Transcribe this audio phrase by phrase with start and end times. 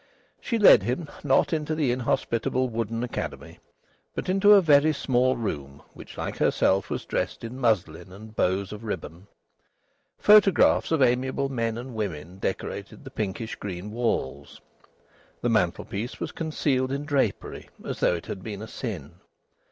[0.39, 3.59] She led him, not into the inhospitable wooden academy,
[4.15, 8.73] but into a very small room which, like herself, was dressed in muslin and bows
[8.73, 9.27] of ribbon.
[10.17, 14.59] Photographs of amiable men and women decorated the pinkish green walls.
[15.41, 19.19] The mantelpiece was concealed in drapery as though it had been a sin.